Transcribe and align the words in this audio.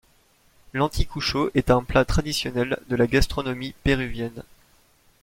L’anticucho 0.73 1.51
est 1.53 1.69
un 1.69 1.83
plat 1.83 2.05
traditionnel 2.05 2.79
de 2.87 2.95
la 2.95 3.05
gastronomie 3.05 3.75
péruvienne. 3.83 4.41